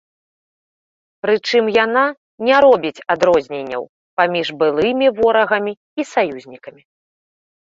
Прычым 1.25 1.65
яна 1.85 2.05
не 2.47 2.55
робіць 2.65 3.03
адрозненняў 3.15 3.83
паміж 4.21 4.47
былымі 4.63 5.07
ворагамі 5.21 5.73
і 5.77 6.01
саюзнікамі. 6.15 6.81